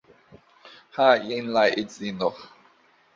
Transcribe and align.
Ha! 0.95 1.09
Jen 1.25 1.51
la 1.57 1.65
edzino. 1.83 2.31